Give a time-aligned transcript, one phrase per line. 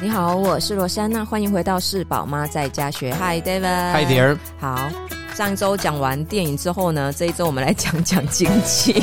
[0.00, 3.12] 你好，我是罗珊娜，欢迎回到是宝妈在家学。
[3.14, 3.92] Hi David。
[3.92, 4.38] Hi dear。
[4.60, 4.88] 好，
[5.34, 9.02] 上一周讲完电影之后呢，这一周我们来讲讲经济。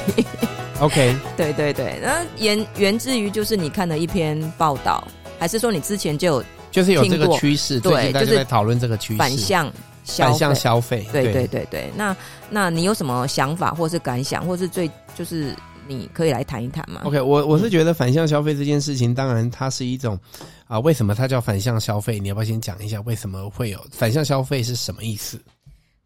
[0.79, 1.13] OK。
[1.35, 5.05] 对对对，那源源自于就是你看了一篇报道，
[5.37, 7.77] 还是说你之前就有就是有这个趋势？
[7.81, 9.65] 对，就是在讨论这个趋势，反向
[10.05, 10.29] 消费。
[10.29, 11.05] 反向消费。
[11.11, 12.15] 对对对对，那
[12.49, 15.53] 那你有什么想法，或是感想，或是最就是？
[15.87, 20.19] 你可以来谈一谈吗？OK，我我是觉得反向消费这件事情，当然它是一种
[20.67, 22.19] 啊，为什么它叫反向消费？
[22.19, 25.39] 你要不要先讲一下为什么会有反向消费是什么意思？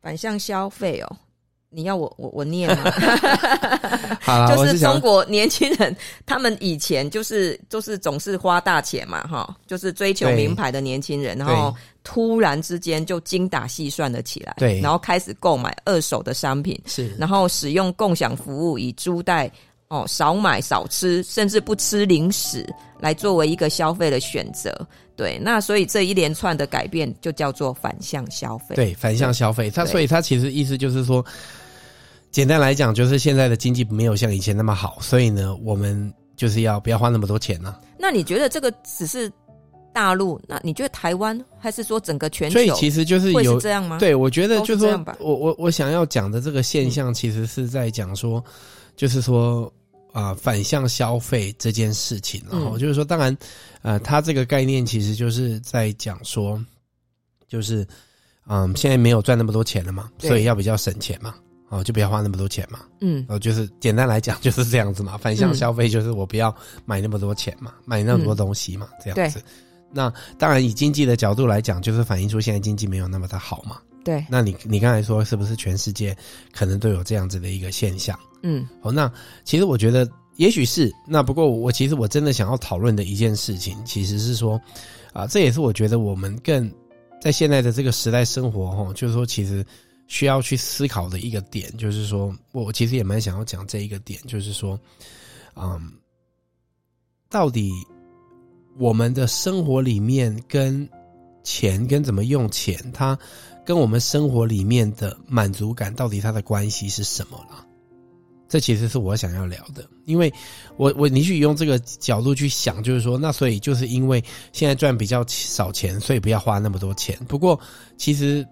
[0.02, 1.18] 反向消费哦，
[1.70, 2.92] 你要我我我念吗？
[4.22, 11.74] 好啦， 就是中国年轻人，他们以前就是就是总是花大钱嘛，哈，就是追求名牌的年轻人，然后
[12.04, 19.50] 突然之间就精打细算了起来，对，然后开始购买二手的商品，是，然后使用共享服务以租代。
[19.90, 22.64] 哦，少买少吃，甚至不吃零食，
[23.00, 24.88] 来作为一个消费的选择。
[25.16, 28.76] 对，那所以这一连串的改变就叫做反向消费。
[28.76, 31.26] 对，反向消费，它所以它其实意思就是说，
[32.30, 37.76] 简单来讲，就是现在的经济没有像以前那么好，所以呢，我们就是要不要花那么多钱呢？
[37.98, 39.30] 那你觉得这个只是
[39.92, 40.40] 大陆？
[40.48, 42.54] 那你觉得台湾还是说整个全球？
[42.54, 43.98] 所以其实就是有是这样吗？
[43.98, 48.44] 对，我觉得就是说，我我我想要讲的这个现象，其实是在讲说，
[48.96, 49.74] 就是说。
[50.12, 53.36] 啊、呃，反向消费这件事情，然后就是说，当然，
[53.82, 56.60] 呃，它这个概念其实就是在讲说，
[57.48, 57.88] 就是，
[58.48, 61.36] 嗯，现在没有赚那么多钱了嘛，所以要比较省钱嘛，
[61.70, 69.42] 哦，就不要花那么多钱嘛，嗯，哦，就是简单来讲就是这样子嘛，反向消费就是我不要买那么多钱嘛，买那么多东西嘛，这样子。
[69.92, 73.80] 那当然，以经济的角度来讲，就是反映出现在经济没有那么的好嘛。
[74.04, 76.16] 对，那你你刚才说是不是全世界
[76.52, 78.18] 可能都有这样子的一个现象？
[78.42, 79.12] 嗯，好，那
[79.44, 84.60] 其实我觉得也许是，那不过我其实我真的想要讨论的一件事情，其实是说，
[85.12, 86.72] 啊，这也是我觉得我们更
[87.22, 89.66] 在现在的这个时代生活哈，就是说其实
[90.08, 94.80] 需要去思考的一个点，就是说我其实也蛮想要讲这一个点，就是说，
[95.56, 95.92] 嗯，
[97.30, 97.70] 到底
[98.78, 100.88] 我们的生活里面跟
[101.44, 103.20] 钱跟怎么用钱，它。
[103.70, 107.64] 跟我们生活里面的满足感到底它的关系是什么了？
[108.48, 110.34] 这其实是我想要聊的，因为
[110.76, 117.16] 我我你去用这个角度去想，就是说，那所以就是因为现在赚比较少钱，所以不要花那么多钱。
[117.28, 117.60] 不过，
[117.96, 118.44] 其实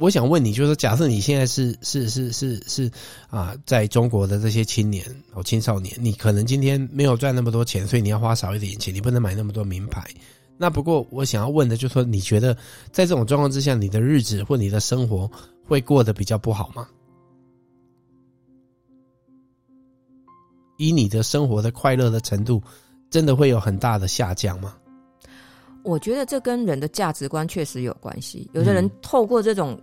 [0.00, 2.90] 我想问你，就是，假设你现在是是是是是
[3.30, 10.04] 啊，在中国的这些青年或青少年，你可能今天没有赚那么多钱，所以你要花少一点钱，你不能买那么多名牌。
[10.58, 12.54] 那不过，我想要问的就是说，你觉得
[12.90, 15.30] 在这种状况之下，你的日子或你的生活
[15.64, 16.88] 会过得比较不好吗？
[20.78, 22.62] 以你的生活的快乐的程度，
[23.10, 24.74] 真的会有很大的下降吗？
[25.82, 28.48] 我觉得这跟人的价值观确实有关系。
[28.52, 29.80] 有的人透过这种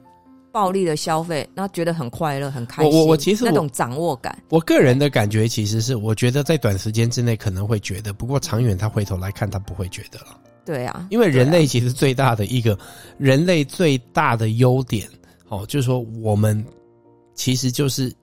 [0.52, 2.92] 暴力的消费，那觉得很快乐、很开心。
[2.92, 10.40] 我我我其实我那种掌握感，我个人的感觉其实是，我觉得在短时间之内可能会觉得，不过长远他回头来看，他不会觉得了。
[10.66, 12.78] 对啊，因为人类其实最大的一个，
[13.18, 15.08] 人类最大的优点，
[15.50, 16.66] 哦，就是说我们
[17.34, 18.14] 其实就是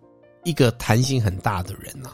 [0.45, 2.11] 一个弹性很大的人呐。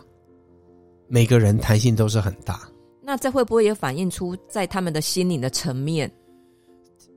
[1.08, 2.60] 每个人弹性都是很大。
[3.02, 6.10] 那这会不会也反映出在他们的心灵的层面？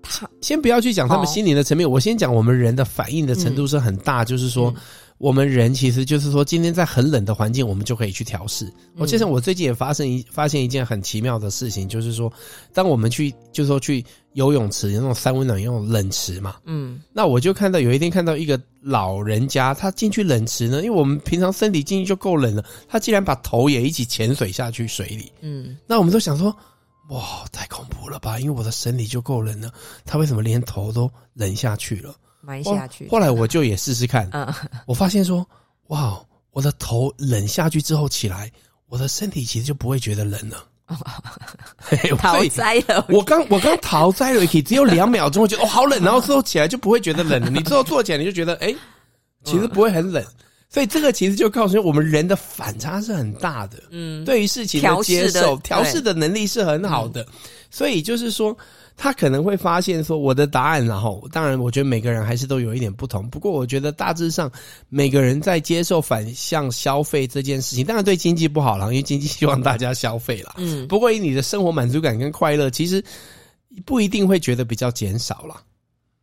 [0.01, 4.73] 他先不要去讲他们心灵的层面，我先讲我们人的反应的程度是很大，就是说。
[5.19, 8.71] 我们人其实就是说，今天在很冷的环境，我们就可以去调试。
[8.95, 12.31] 我记得我最近也发生一发现一件很奇妙的事情，就是说，
[12.73, 14.03] 当我们去就是说去
[14.33, 26.55] 游泳池，那种三温暖，那种冷池嘛，嗯，那我就看到有一天看到一个老人家，他进去冷池呢，因为我们平常身体进去就够冷了，他竟然把头也一起潜水下去水里，嗯，那我们都想说，
[27.09, 28.39] 哇，太恐怖了吧？
[28.39, 29.69] 因为我的身体就够冷了，
[30.05, 32.15] 他为什么连头都冷下去了？
[32.49, 33.07] 埋下去。
[33.09, 34.51] 后来我就也试试看，嗯，
[34.87, 35.47] 我发现说，
[35.89, 38.51] 哇，我的头冷下去之后起来，
[38.87, 40.65] 我的身体其实就不会觉得冷了。
[42.17, 47.51] 逃灾了，我刚我刚逃灾了，可以只有两秒钟，我觉得哦好冷，然后之后起来就不会觉得冷了。
[47.51, 48.73] 你之后坐起来你就觉得，哎，
[49.43, 50.25] 其实不会很冷。
[50.69, 53.81] 所以这个其实就告诉我们人的反差是很大的。
[53.89, 57.25] 嗯，对于事情的接受、调试的能力是很好的。
[57.69, 58.55] 所以就是说。
[59.01, 63.25] 他可能会发现说我的答案，然后当然，我觉得每个人还是都有一点不同。
[63.29, 64.51] 不过，我觉得大致上
[64.89, 70.55] 每个人在接受反向消费这件事情，当然对经济不好了，因为经济希望大家消费了。
[70.57, 73.01] 嗯，不过以你的生活满足感跟快乐，其实
[73.85, 75.63] 不一定会觉得比较减少了。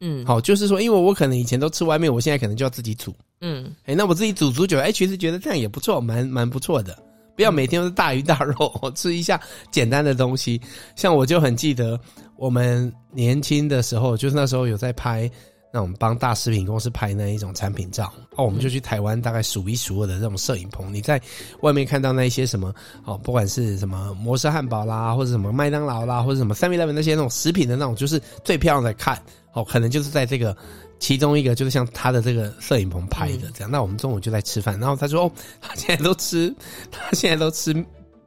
[0.01, 3.15] 嗯，好，就是说，因为我可能以前都吃外面，我现在可能就要自己煮。
[3.41, 6.97] 嗯，哎，那我自己煮煮久，哎，其实觉得这样也不错，蛮蛮不错的。
[7.35, 9.41] 不要每天都是大鱼大肉， 吃一下
[9.71, 10.61] 简单的东西。
[10.95, 11.99] 像我就很记得
[12.37, 15.31] 我们年轻的时候，就是那时候有在拍。
[15.73, 20.95] 那我们帮大食品公司拍那一种产品照哦，我们就去台湾大概数一数二的这种摄影棚。
[20.95, 21.21] 你在
[21.61, 29.21] 外面看到那一些什么哦，不管是什么摩斯汉堡啦，或者什么麦当劳啦，或者什么 Seven Eleven 那些那种食品的那种，就是最漂亮的看
[29.57, 30.57] 哦，可能就是在这个
[31.01, 33.71] 其中一个，就是像他的这个摄影棚拍的这样。
[33.71, 36.55] 那我们中午就在吃饭，然后他说哦，他现在都吃，
[36.93, 37.75] 他现在都吃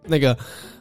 [0.04, 0.36] 那个。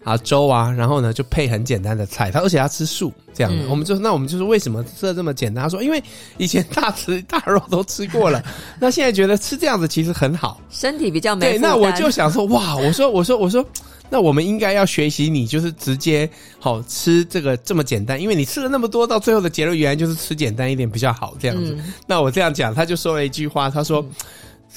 [0.05, 5.63] 啊粥啊，然后呢就配很简单的菜，他而且他吃素这样的，嗯、我们就那我们就说为什么吃的这么简单？
[5.63, 6.03] 他说因为
[6.39, 8.43] 以前大吃大肉都吃过了，
[8.81, 11.51] 那现在觉得吃这样子其实很好，身体比较没。
[11.51, 13.63] 对，那我就想说哇，我说我说我说，
[14.11, 16.29] 那我们应该要学习你，就是直接
[16.59, 21.77] 好吃这个这么简单，因为你吃了那么多，到最后的结论原来就是吃简单一点比较好这样子。
[21.79, 24.01] 嗯、那我这样讲，他就说了一句话，他说。
[24.01, 24.11] 嗯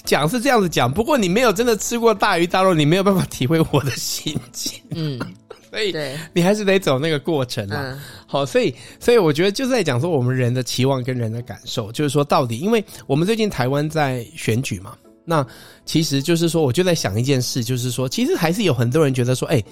[0.05, 4.81] 讲是这样子讲，不过你没有真的吃过大鱼大肉，你没有办法体会我的心情。
[4.91, 5.19] 嗯，
[5.69, 5.93] 所以
[6.33, 7.77] 你还是得走那个过程啊。
[7.83, 14.93] 嗯、好，所以所以我觉得就是在讲说我们人的期望跟人的感受，就是说到底，因为我们最近台湾在选举嘛，
[15.25, 15.45] 那
[15.85, 19.63] 其实就是说，我就在想一件事，就是说，其实还是有很多人觉得说，哎，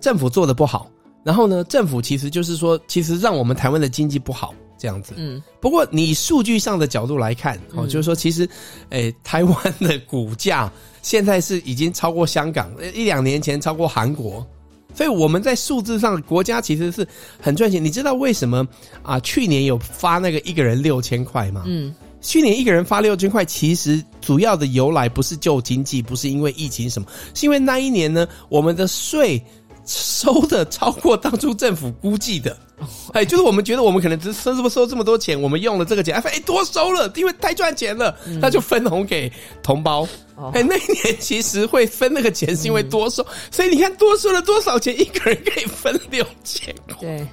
[0.00, 0.90] 政府做的不好，
[1.24, 4.54] 然后呢，政府其实就是说，其实让我们台湾的经济不好。
[4.78, 8.46] 这样子，嗯，不过你数据上的角度来看，哦，嗯、就是说，其实，
[8.90, 10.70] 诶、欸，台湾的股价
[11.00, 14.46] 现在是已经超过香港，一两年前超过韩国，
[14.94, 17.08] 所以我们在数字上，国家其实是
[17.40, 17.82] 很赚钱。
[17.82, 18.68] 你知道为什么
[19.02, 19.18] 啊？
[19.20, 21.62] 去年有发那个一个人六千块吗？
[21.64, 21.94] 嗯，
[22.26, 29.40] 去年一个人发六千块，其实主要的由来不是救经济，不是因为疫情什么，是因为那一年呢，我们的税
[29.84, 32.56] 收的超过当初政府估计的。
[33.14, 39.32] 哎，就是我们觉得我们可能只收不收这么多钱，我们用了这个钱，哎，多收了，因为太赚钱了，那就分红给
[39.62, 40.06] 同胞。
[40.52, 46.96] 哎，那一年其实会分那个钱，是因为多收，所以你看多收了多少钱，一个人可以分六千块。
[47.00, 47.26] 对，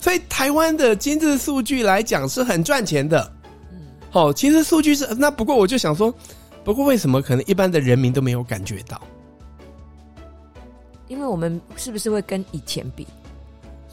[0.00, 3.30] 所以台湾的经济数据来讲是很赚钱的。
[4.16, 6.12] 哦，其实数据是那，不过我就想说，
[6.64, 8.98] 不过为什么可能一般的人民都没有感觉到？
[11.06, 13.06] 因为我们是不是会跟以前比？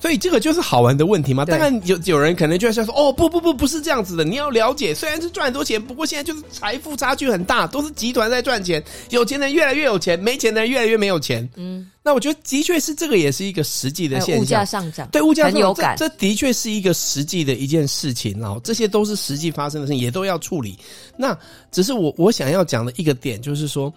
[0.03, 1.45] 所以这个就是好玩的问题嘛？
[1.45, 4.25] 当然有有人可能就会想说，哦，不不不，不是这样子的。
[4.25, 11.49] 你要了解，虽然是赚很多钱，不过现在就是财富差距很大，都是集团在赚钱，有钱的人越来越有钱，没钱的人越来越没有钱。
[11.55, 14.43] 嗯，那我觉得的确是这个，也是一个实际的现象。
[14.43, 15.95] 物价上涨，对，物价上涨，很有感。
[15.97, 20.77] 这的确是一个实际的一件事情，然后这些都是实际发生的事情，也都要处理。
[21.15, 21.33] 那
[21.71, 23.93] 只是我我想要讲的一个点，就是说，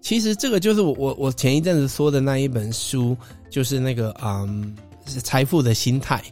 [0.00, 3.16] 其实这个就是我我我前一阵子说的那一本书，
[3.50, 4.72] 就是那个嗯。
[5.08, 6.22] 是财富的心态，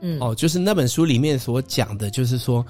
[0.00, 2.64] 嗯，哦，就是那本书里面所讲的，就是说，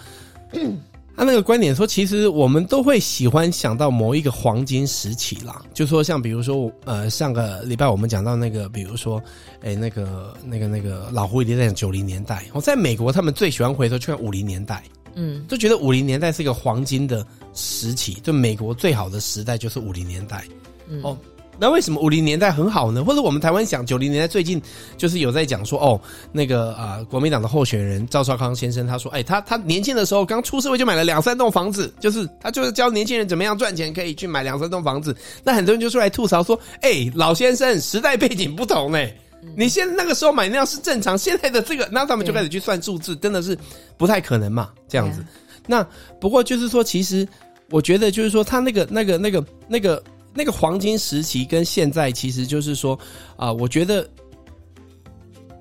[1.17, 9.23] 他那个观点说，其实我们都会喜欢想到某一个黄金时期啦，就说像比如说，呃，上个礼拜我们讲到那个，比如说，
[9.63, 14.83] 哎，那个那个那个老胡一直在讲九零年代，哦，在美国他们最喜欢回头去看五零年代，
[15.15, 20.45] 嗯，就觉得五零年代是一个黄金的时期，就美国最好的时代就是五零年代，
[20.89, 21.17] 嗯，哦。
[21.59, 23.05] 那为什么五零年代很好呢？
[23.05, 24.61] 或者我们台湾想九零年代最近
[24.97, 26.01] 就是有在讲说哦，
[26.33, 35.17] 那个啊、呃，国民党的候选人赵少康先生他说，哎，他他年轻的时候刚出社会就买了两三栋房子，就是他就是教年轻人怎么样赚钱，可以去买两三栋房子。
[35.43, 39.15] 那很多人就出来吐槽说，哎，老先生时代背景不同哎，
[39.57, 43.57] 你现在那个时候买那样是正常，现在的这个，那他们就开始去算数字，真的是
[43.97, 45.25] 不太可能嘛，这样子。
[45.67, 45.83] 那
[46.21, 47.27] 不过就是说，其实
[47.71, 50.03] 我觉得就是说，他那个那个那个那个。
[50.37, 52.95] 那个黄金时期跟现在，其实就是说，
[53.37, 54.07] 啊、呃，我觉得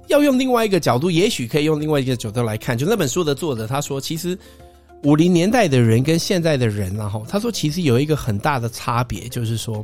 [0.08, 2.78] 要用另外一个角度，也许可以用另外一个角度来看。
[2.78, 4.38] 就那本书的作者他说，其实
[5.04, 9.78] 五零年代的人跟现在的人，然后他说，其实有一个很大的差别，就是说，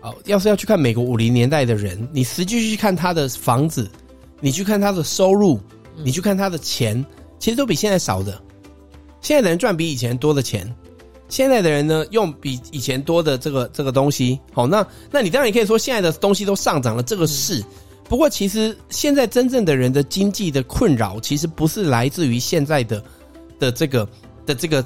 [0.00, 3.90] 哦、呃，要是要去看美国五零年代的人，你实际去看他的房子，
[4.40, 5.60] 你去看他的收入，
[6.02, 7.04] 你去看他的钱，
[7.38, 8.40] 其实都比现在少的。
[9.20, 10.74] 现在的人赚比以前多的钱。
[11.34, 17.60] 现在的人呢，用比以前多的这个这个东西，好，那那你当然也可以说现在的东西都上涨了，这个是。
[18.08, 23.02] 不过其实现在真正的人的经济的困扰，其实不是来自于现在的
[23.58, 24.08] 的这个
[24.46, 24.84] 的这个。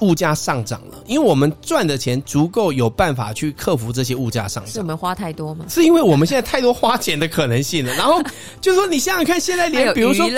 [0.00, 4.72] 物价上涨了，因为我们赚的钱足够有办法去克服这些物价上涨。
[4.72, 5.64] 是我们花太多吗？
[5.68, 7.92] 是因为我们现在太多花钱的可能性了。
[7.94, 8.22] 然后
[8.60, 10.28] 就是说，你想想看，现在连比如说，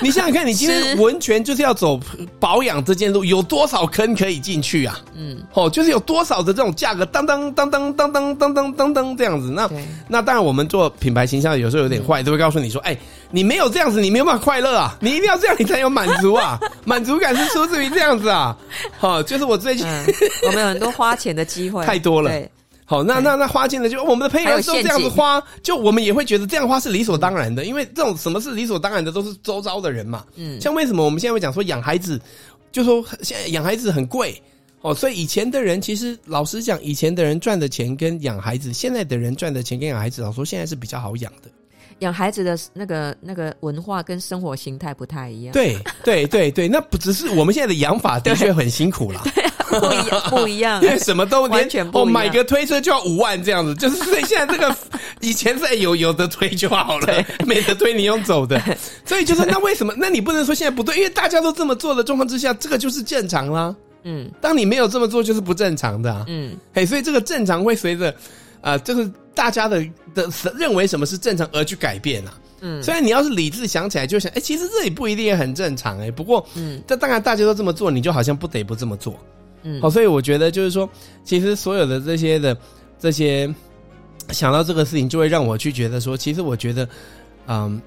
[0.00, 1.98] 你想想看，你今天温泉就是要走
[2.38, 4.98] 保养这件路，有多少坑可以进去啊？
[5.14, 9.50] 嗯，哦，就是有多少的这种价格，当当当当当当当当当当这样子。
[9.50, 9.68] 那
[10.08, 12.96] 那当然，我们做品牌形象有时候有点坏，都会告诉你说，哎，
[13.30, 14.96] 你没有这样子，你没有办法快乐啊！
[15.00, 16.58] 你一定要这样，你才有满足啊！
[16.84, 18.56] 满足感是出自于这样子啊。
[18.98, 20.06] 好， 就是我最近、嗯，
[20.46, 22.30] 我们有很多花钱的机会 太多了。
[22.30, 22.50] 对，
[22.84, 30.24] 好，那那那花钱的就我们的配偶都这样子花，就我们也会觉得这样花是理所当然的，因为这种什么是理所当然的，都是周遭的人嘛。
[30.36, 32.20] 嗯，像为什么我们现在会讲说养孩子，
[32.70, 34.40] 就说现在养孩子很贵
[34.82, 41.48] 哦，所以以前的人其实老实讲，以前的人赚的钱跟养孩子，现在的人赚的钱跟养孩子，老实说现在是比较好养的。
[42.02, 45.52] 养孩子的那个那个文化跟生活形态不太一样。
[45.52, 49.22] 对对对对，那不只是我们现在的养法的确很辛苦啦。
[49.24, 52.08] 对，不一样，不一样， 因为什么都完全不一样。
[52.08, 54.76] 哦，买个推车就要五万这样子，就是所以现在这个
[55.20, 58.60] 以前是有有的推就好了， 没得推你用走的。
[59.04, 59.94] 所以就是那为什么？
[59.96, 63.74] 那你不能说现在不对，因为大家都这么做的状况之下，这个就是正常啦。
[64.04, 66.24] 嗯，当你没有这么做，就是不正常的啊。
[66.26, 68.12] 嗯，嘿，所以这个正常会随着
[68.62, 70.26] 啊，就是大家的的
[70.56, 72.32] 认为什么是正常而去改变啊。
[72.64, 79.18] 嗯，虽然你要是理智想起来，就想，哎、欸，其实这也不一定也很正常，哎，不过，嗯，这当然大家都这么做，你就好像不得不这么做，
[79.64, 80.88] 嗯，好，所以我觉得就是说，
[81.24, 82.56] 其实所有的这些的
[83.00, 83.52] 这些
[84.30, 86.88] 想到这个事情，就会让我去觉得说，其实我觉得，
[87.48, 87.82] 嗯，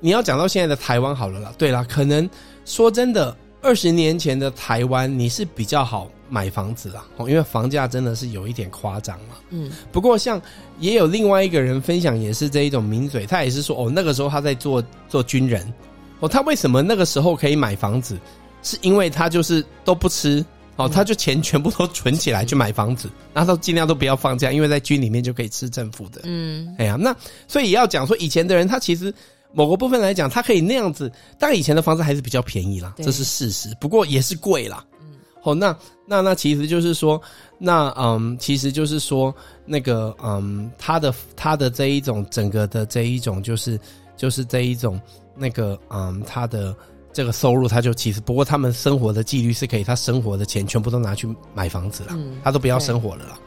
[0.00, 2.26] 你要讲到现在的台湾好了啦，对啦，可能
[2.64, 6.10] 说真的，二十年前的台湾你是比较好。
[6.28, 9.36] 买房子啦，哦，因为房价真的是有一点夸张嘛。
[9.50, 10.40] 嗯，不过像
[10.78, 15.72] 也有另外一个人分享，也是这一种名嘴，他也是说，哦，那个时候他在做做军人，
[16.20, 18.18] 哦，他为什么那个时候可以买房子，
[18.62, 20.44] 是因为他就是都不吃，
[20.76, 26.20] 哦，他就钱全部都存起来去买房子，然后尽量都不要放假，因为在军里面就可以吃政府的。
[26.24, 27.14] 嗯，哎呀，那
[27.46, 29.12] 所以也要讲说，以前的人他其实
[29.52, 34.84] 某个部分来讲，他可以那样子，当然以前的房子还是比较便宜啦，这是事实，不过也是贵啦。
[35.42, 37.20] 哦，那那那其实就是说，
[37.58, 43.78] 那嗯，其实就是说，那个嗯，他的他的这一种整个的这一种，就是
[44.16, 45.00] 就是这一种
[45.36, 46.74] 那个嗯，他的
[47.12, 53.38] 这个收入，他就其实不过他们生活的纪律是可以，他生活的钱全部都拿去买房子了，他都不要生活了啦。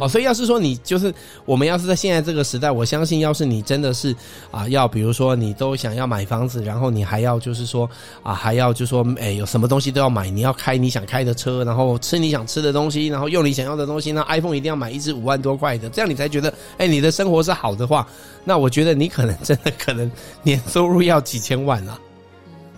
[0.00, 1.14] 哦，所以要是说你就是
[1.44, 4.14] 我们要是在现在这个时代，我相信要是你真的是
[4.50, 7.88] 啊，要比如说你都想要买房子，然后你还要就是说
[8.22, 18.06] 啊，还要就是说哎，有什么东西都要买，你要开你想开的车，然后吃你想吃的东西，然后用你想要的东西，那 iPhone 一定要买一支五万多块的，这样你才觉得哎，你的生活是好的话，
[18.44, 20.10] 那我觉得你可能真的可能
[20.42, 21.98] 年收入要几千万了。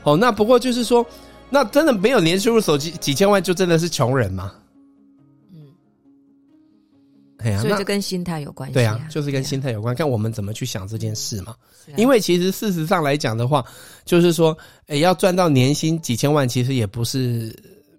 [0.02, 1.04] 哦，那不过就是说，
[1.50, 4.52] 那真的没有年收入手机几千万，就真的是穷人吗？
[7.60, 8.74] 所以这跟心态有关系。
[8.74, 11.54] 对啊，就是跟心态有关，看我们怎么去想这件事嘛。
[11.96, 13.64] 因为其实事实上来讲的话，
[14.04, 14.56] 就是说，
[14.88, 17.54] 诶，要赚到年薪几千万，其实也不是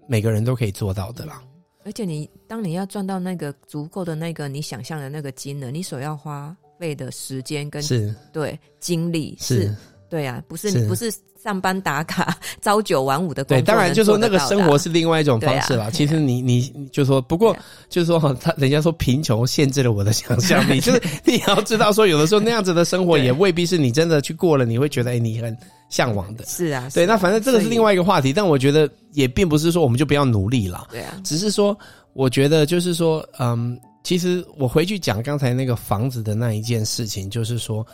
[0.07, 1.41] 每个人都可以做到的啦。
[1.85, 9.73] 而且你当你要赚到那个足够的那个你想象的那个金额，你所要花费的时间跟是对精力是，
[10.09, 11.11] 对啊，不是不是。
[11.41, 15.85] 上班打卡， 朝九晚五的工作，对，当然就说那个生活是另外一种方式啦。
[15.85, 17.55] 啊、其实你你就说，不过
[17.87, 26.43] 就是说，他人家说贫穷限制了我的想象力， 就是你要知道说，有的时候那样子的生活也未必是你真的去过了，你会觉得哎，你很向往的。
[26.45, 30.89] 是啊，对，那反正这个是另外一个话题，但我觉得也并不是说我们就不要努力了。
[30.91, 31.75] 对啊，只是说
[32.11, 37.87] 我觉得就是说，嗯，其实我回去讲刚才那个房子的那一件事情，就是说。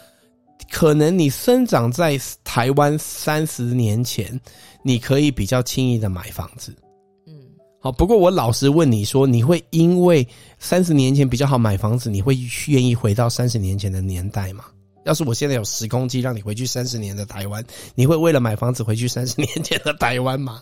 [0.71, 4.39] 可能你生长在台湾三十年前，
[4.83, 6.75] 你可以比较轻易的买房子，
[7.25, 7.33] 嗯，
[7.79, 7.91] 好。
[7.91, 10.27] 不过我老实问你说，你会因为
[10.59, 14.65] 三十年前比较好买房子，你会愿意回到三十年前的年代吗？
[15.05, 20.61] 要是我现在有时空机让你回去三十年的台湾，你会为了买房子回去三十年前的台湾吗？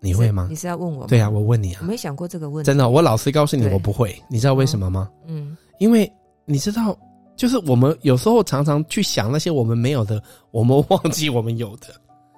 [0.00, 0.48] 你会吗？
[0.50, 1.06] 你是要问我吗？
[1.08, 1.78] 对啊，我问你啊。
[1.82, 2.66] 我没想过这个问题。
[2.66, 4.20] 真的，我老实告诉你，我不会。
[4.28, 5.08] 你知道为什么吗？
[5.26, 6.12] 嗯，因为。
[6.44, 6.96] 你知道，
[7.36, 11.88] 就是我们有时候常常去想那些我们没有的，我们忘记我们有的。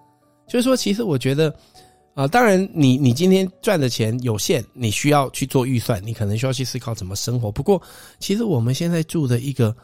[0.47, 1.55] 就是说，其实我觉得，
[2.15, 7.51] 啊、当然你，你你今天赚的钱有限，你需要去做预算，你可能需要去思考怎么生活。
[7.51, 7.81] 不过，
[8.21, 9.75] 其实我们现在住的一个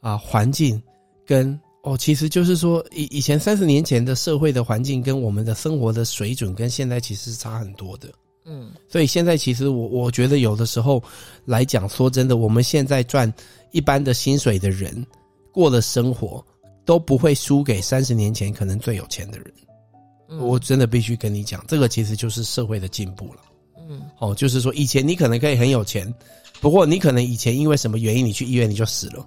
[0.00, 0.82] 啊环境，
[1.26, 8.08] 跟哦，其实就是说，以以前三十年前的社会的环境，跟我们的生活的水准，跟现在其实是差很多的。
[8.48, 11.02] 嗯，所以现在其实我我觉得有的时候
[11.44, 13.32] 来讲，说真的，我们现在赚
[13.72, 15.04] 一般的薪水的人
[15.52, 16.44] 过的生活
[16.84, 19.52] 都不会输给三十年前可能最有钱的人。
[20.28, 23.40] 嗯，我真的必须跟你讲，这个其实就是社会的进步了。
[23.88, 26.12] 嗯，哦，就是说以前你可能可以很有钱，
[26.60, 29.26] 不过你可能以前因为什么原因你去医院你就死了，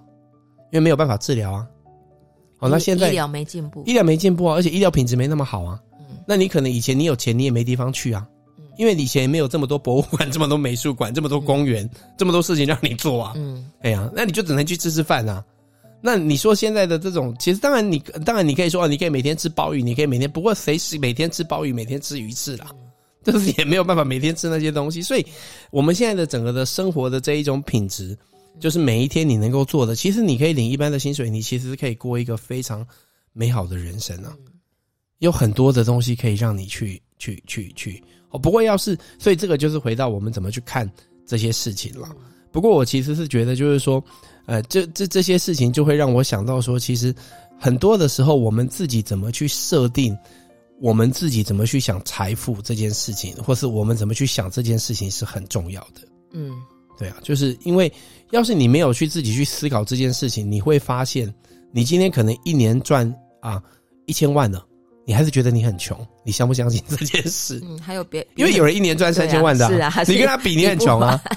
[0.71, 1.67] 因为没有办法治疗啊。
[2.59, 5.77] 哦，那现在医疗没进步，医疗没进步啊，而且医疗品质没那么好啊。
[5.99, 8.25] 嗯，那你可能以前你有钱你也没地方去啊。
[8.79, 13.33] 因为以前没有这么多博物馆，这么多美术馆，这么多公园，嗯、这么多事情让你做啊。
[13.35, 15.43] 嗯，哎呀，那你就只能去吃吃饭啊。
[15.99, 22.71] 那你说现在的这种，其实当然你当然你可以说啊，你可以每天吃鲍鱼，你可以每天，不过谁是每天吃鲍鱼，每天吃鱼翅啦？
[23.21, 25.01] 就是也没有办法每天吃那些东西。
[25.01, 25.25] 所以，
[25.71, 28.17] 我们现在的整个的生活的这一种品质，
[28.61, 32.87] 就是每一天你能够做的，其实你可以领一般的薪水，你其实可以过一个非常
[33.33, 34.33] 美好的人生啊。
[35.17, 38.39] 有很多的东西可以让你去去去去哦。
[38.39, 40.89] 不过，要是所以这个就是回到我们怎么去看
[41.25, 42.09] 这些事情了。
[42.51, 44.03] 不过，我其实是觉得，就是说，
[44.45, 47.13] 呃，这这这些事情就会让我想到说，其实。
[47.61, 50.17] 很多的时候，我们自己怎么去设定，
[50.79, 56.07] 我们自己怎么去想财富这件事情，或是我们怎么去想这件事情是很重要的。
[56.31, 56.53] 嗯，
[56.97, 57.91] 对啊，就是因为
[58.31, 61.33] 要是你没有去自己去思考这件事情，你会发现，
[61.73, 63.61] 你今天可能一年赚啊
[64.05, 64.65] 一千万了，
[65.09, 65.97] 你还是觉得你很穷。
[66.23, 67.59] 你相不相信这件事？
[67.63, 71.19] 嗯，还有别，因为有人一年赚三千万的啊，是啊，你跟他比，你很穷啊。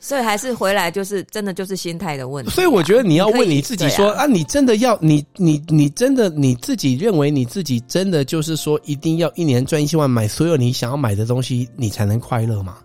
[0.00, 2.54] 所以还是回来，就是真的就是心态的问题啊。
[2.54, 12.78] 所以我觉得你要问你自己说啊，啊，你真的要你你你真的你自己认为你自己真的就是说一定要一年赚一千万买所有你想要买的东西，你才能快乐吗？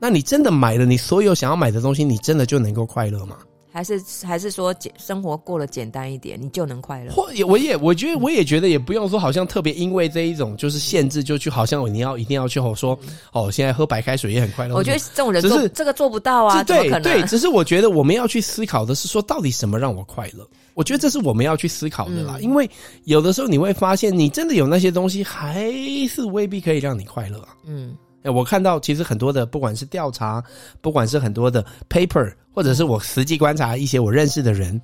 [0.00, 3.38] 那你真的买了你所有想要买的东西，你真的就能够快乐吗？
[3.76, 7.12] 还是还是说简生活过得简单一点，你就能快乐？
[7.12, 12.98] 或也我也我觉得我也觉得也不用说，好像特别因为这一种就是限制，就去好像你要一定要去吼说
[13.32, 14.74] 哦，现在喝白开水也很快乐。
[14.74, 20.48] 我觉得这种人做这个做不到啊，对对，只是我觉得我们要去思考的是说，到底什么让我快乐？
[20.72, 22.66] 我觉得这是我们要去思考的啦，因为
[23.04, 25.70] 有的时候你会发现，你真的有那些东西，还
[26.08, 27.48] 是未必可以让你快乐啊。
[27.66, 27.94] 嗯。
[28.32, 30.42] 我看到其实很多的，不管是调查，
[30.80, 34.80] 不管是很多的 paper，或者是我实际观察一些我认识的人，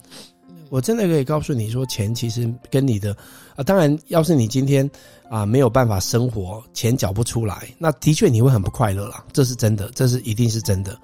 [0.71, 3.17] 我真的可以告诉你说，钱其实跟你的
[3.57, 4.89] 啊，当然，要是你今天
[5.29, 10.97] 啊没有办法生活，钱缴不出来，那的确你会很不快乐啦，这是真的，这是一定是真的。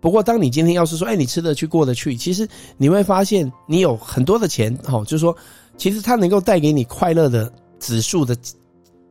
[0.00, 5.36] 不过，当你今天要是说，哎，你吃得去，过得去，其实你会发现，你有很多的钱，哦，就是说，
[5.76, 8.36] 其实它能够带给你快乐的指数的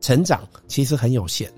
[0.02, 1.50] 成长，其实很有限。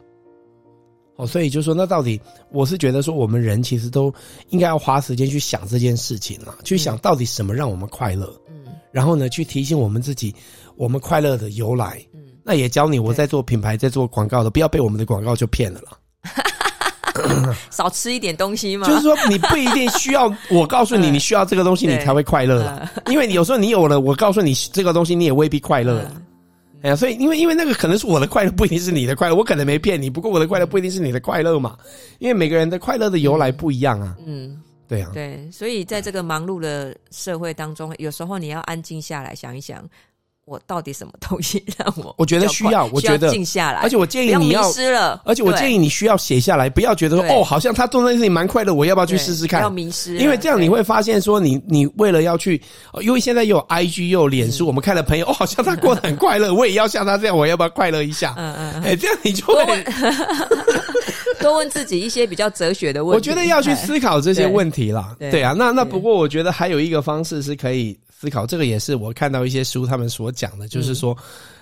[1.17, 4.13] 哦，所以就说，那到底我是觉得说，我们人其实都
[4.49, 10.35] 应该要花时间去想这件事情啦，去想到底什么让我们快乐，嗯，然后呢，去提醒我们自己，
[10.75, 26.05] 我们快乐的由来，嗯，那也教你我在做品牌，在做广告的，不要被我们的广告就骗了啦， 少吃一点东西嘛，就是说你不一定需要 我告诉你你需要这个东西，你才会快乐啦，因为有时候你有了，我告诉你这个东西，你也未必快乐。
[26.85, 29.35] 哎呀，所以因为因为那个可能是我的快乐，不一定是你的快乐。
[29.35, 31.79] 我可能没骗你，不过我的快乐不一定是你的快乐嘛。
[32.19, 34.15] 因为每个人的快乐的由来不一样啊。
[34.27, 35.11] 嗯，对啊。
[35.15, 39.83] 对，所以在这个忙碌的社会当中，有时候你要安静下来想一想。
[40.47, 42.15] 我到底什么东西 让我？
[42.19, 43.81] 我觉得需要，我觉得静下来。
[43.81, 45.23] 而且我建议你要，迷失了。
[45.25, 49.63] 而且我建议你需要写下来，不要觉得说哦，好像他做那件事情蛮快乐，我要不要去试试看？
[49.63, 52.61] 要迷失，因为这样你会发现说，你你为了要去，
[53.01, 58.35] 因为现在又有 IG 又有脸书，我们看了朋友哦，好像他过得很快乐， 我也要像他这样，我要不要快乐一下？
[58.37, 59.85] 嗯嗯，哎，这样你就会
[61.41, 63.17] 多问自己一些比较哲学的问题。
[63.17, 65.17] 我觉得要去思考这些问题啦。
[65.19, 67.99] 对啊，那那不过我觉得还有一个方式是可以。
[68.25, 71.15] 思考这个也是我看到一些书他们所讲的，就是说，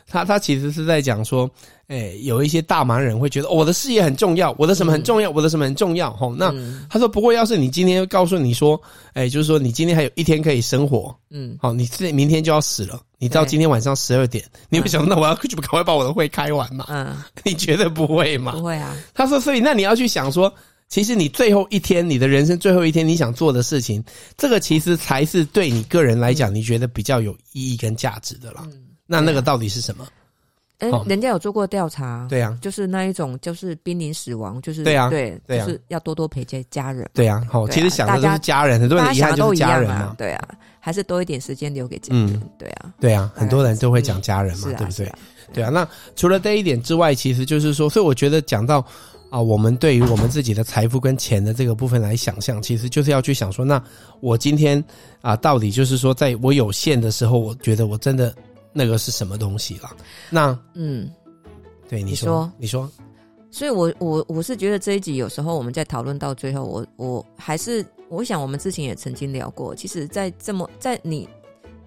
[0.07, 1.51] 他他其实是在讲说，
[1.89, 6.33] 诶，有一些大忙人会觉得我的事业很重要，我的什么很重要，我的什么很重要，吼。
[6.37, 6.55] 那
[6.89, 8.81] 他说，不过要是你今天告诉你说，
[9.15, 16.85] 诶，就是说你今天还有一天可以生活，嗯，好，你这明天就要死了，你到今天晚上十二点，你会想，那我要赶快把我的会开完嘛？
[16.89, 18.53] 嗯， 你觉得不会嘛？
[18.53, 18.97] 不会啊。
[19.13, 20.53] 他说，所以那你要去想说。
[20.93, 24.05] 其实你最后一天，你的人生最后一天，你想做的事情，
[24.37, 28.69] 这个其实才是对你个人来讲，你觉得比较有意义跟价值的啦。
[29.07, 30.07] 那那个到底是什么？
[30.81, 37.09] 哎，人家有做过调查，对啊，就是那一种，就是濒临死亡，就是对啊，对，就是要多多陪接家人。
[37.15, 40.15] 对啊，好，其实想的都是家人，很多人遗憾就是家人嘛。
[40.19, 40.47] 对啊，
[40.79, 42.51] 还是多一点时间留给家人。
[42.59, 45.11] 对啊，对啊，很多人都会讲家人嘛，对不对？
[45.55, 48.87] 对啊，那除了这一点之外，其实就是说，所以我觉得讲到。
[49.33, 53.83] 啊，我们对于我们自己的财富跟钱的这个部分来想象，其实就是要去想说，那
[54.21, 54.85] 我今天
[55.23, 58.35] 啊，到底就是说，在我有限的时候，我觉得我真的
[58.75, 59.91] 那个是什么东西了？
[60.29, 61.11] 那嗯，
[61.89, 62.87] 对你说，你说，
[63.51, 71.27] 所以我我我是觉得这一集有时候我们在讨论到最后，我我还是我想，我们之前也曾经聊过，其实，在这么在你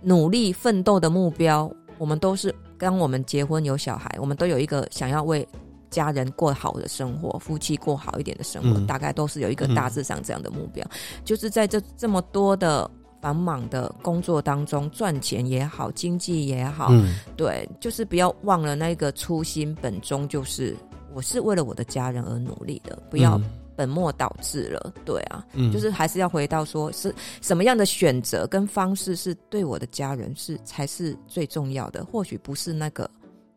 [0.01, 5.47] 努力奋斗的目标，我们都是刚我们结婚有小孩，我们都有一个想要为。
[5.95, 10.85] 家人过好的生活，夫妻过好一点的生活，嗯、大概都是有一个大致上这样的目标。
[10.91, 12.89] 嗯、就是在这这么多的
[13.21, 20.75] 繁忙的工作当中，赚钱也好，经济也好，嗯、对，就是不要忘了那个初心本衷，就是
[21.13, 23.39] 我是为了我的家人而努力的，不要
[23.73, 24.93] 本末倒置了。
[25.05, 33.09] 对啊，嗯、就是还是要回到说是什么样的选择跟方式是对我的家人是才是最重要的，或许不是那个。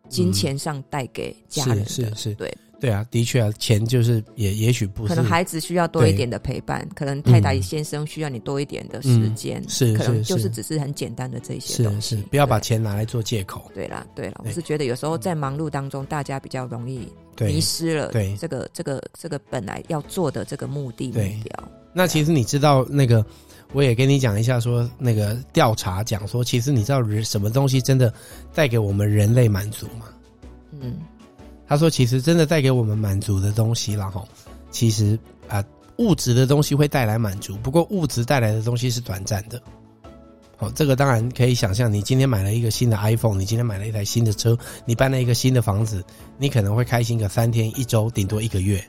[0.08, 2.52] 金钱上带给家人的，是是是，对。
[2.80, 13.68] 对啊，的确啊，钱就是也也许不是，可能孩子需要多一点的陪伴，可能太太先生需要你多一点的时间，嗯、是，可能就是只是很简单的这些东西，是是，不要把钱拿来做借口。
[13.74, 17.08] 对啦，对啦，我是觉得有时候在忙碌当中，大家比较容易
[17.40, 18.36] 迷失了对。
[18.36, 21.68] 这个这个这个本来要做的这个目的目标。
[21.92, 23.26] 那其实你知道那个，
[23.72, 28.12] 我也跟你讲一下，说那个调查讲说，其实你知道人什么东西真的
[28.54, 30.06] 带给我们人类满足吗？
[30.80, 30.96] 嗯。
[31.70, 34.26] 他说：“其实真的带给我们满足的东西然后，
[34.70, 35.64] 其实啊、呃，
[35.98, 39.60] 物质的东西会带来满足，不过物质带来的东西是短暂的。
[40.56, 46.02] 好，这个当然可以想象，你今天买了一个新的 iPhone，你今天买了一台新的车，你搬了一个新的房子，
[46.38, 48.82] 你可能会开心个三天、一周，顶多一个月。”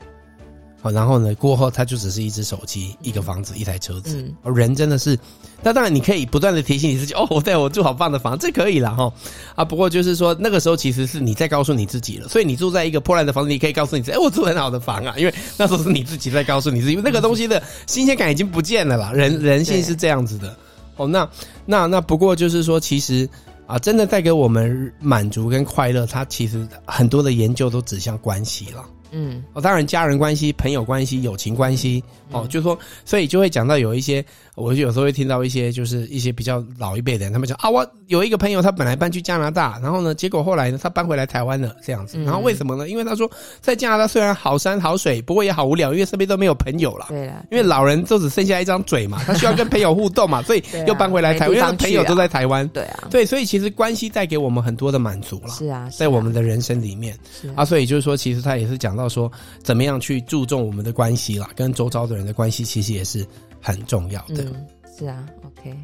[0.82, 1.34] 好，然后呢？
[1.34, 4.16] 过后它就只是一只手机、一个房子、一台车子。
[4.42, 5.18] 嗯，人真的是，
[5.62, 9.12] 那当然你可以不断的提醒你自己，哦，对，我住好棒的房，这可以了哈。
[9.54, 19.12] 啊，不过就是说那个时候其实是你在告诉你自己了，所以你住在一个破烂的房子，你可以告诉你自己，哎，我住很好的房啊，因为那时候是你自己在告诉你自己，因为那个东西的新鲜感已经不见了啦。
[19.12, 20.56] 人人性是这样子的。
[20.96, 21.28] 哦，那
[21.66, 23.28] 那那不过就是说，其实
[23.66, 28.82] 啊，真的带给我们满足跟快乐，它其实很多的研究都指向关系了。
[29.12, 42.88] 嗯，哦，当然，家人关系、朋友关系、友情关系，哦，就是说，所以就会讲到有一些，我有时候会听到一些，就是一些比较老一辈的人，他们讲啊，我有一个朋友，他本来搬去加拿大，然后呢，结果后来呢，他搬回来台湾了，这样子，然后为什么呢？
[42.88, 47.06] 因为他说，在加拿大虽然好山好水，不过也好无聊，因为身边都没有朋友了。
[47.08, 52.66] 对啊，因为老人就只剩下一张嘴嘛，他需要跟朋友互动嘛， 所以又搬回来台湾，因为朋友都在台湾。
[52.68, 55.48] 对啊，对，所以其实关系带给我们很多的满足了。
[55.48, 57.16] 是啊，在我们的人生里面，
[57.54, 59.28] 啊，所以就是说，其实他也是讲到说，
[59.64, 59.80] 怎么。
[59.80, 61.50] 怎么样去注重我们的关系啦？
[61.56, 63.26] 跟周遭的人的关系，其实也是
[63.62, 64.44] 很重要的。
[64.44, 65.74] 嗯，是啊，OK，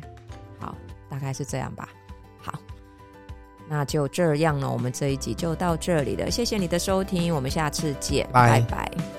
[0.58, 0.76] 好，
[1.08, 1.88] 大概是这样吧。
[2.38, 2.52] 好，
[3.66, 6.30] 那就这样了，我们这一集就到这里了。
[6.30, 9.15] 谢谢你的收听，我们下次见，拜拜。